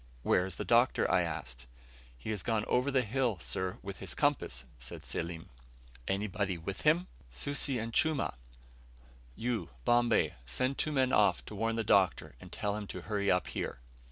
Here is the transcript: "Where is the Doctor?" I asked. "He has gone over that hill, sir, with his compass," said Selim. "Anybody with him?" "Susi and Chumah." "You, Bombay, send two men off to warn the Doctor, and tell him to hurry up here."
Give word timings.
"Where 0.23 0.47
is 0.47 0.55
the 0.55 0.65
Doctor?" 0.65 1.05
I 1.11 1.21
asked. 1.21 1.67
"He 2.17 2.31
has 2.31 2.41
gone 2.41 2.65
over 2.65 2.89
that 2.89 3.03
hill, 3.03 3.37
sir, 3.39 3.77
with 3.83 3.99
his 3.99 4.15
compass," 4.15 4.65
said 4.79 5.05
Selim. 5.05 5.49
"Anybody 6.07 6.57
with 6.57 6.81
him?" 6.81 7.05
"Susi 7.29 7.77
and 7.77 7.93
Chumah." 7.93 8.33
"You, 9.35 9.69
Bombay, 9.85 10.33
send 10.43 10.79
two 10.79 10.91
men 10.91 11.13
off 11.13 11.45
to 11.45 11.53
warn 11.55 11.75
the 11.75 11.83
Doctor, 11.83 12.33
and 12.41 12.51
tell 12.51 12.75
him 12.75 12.87
to 12.87 13.01
hurry 13.01 13.29
up 13.29 13.45
here." 13.49 13.77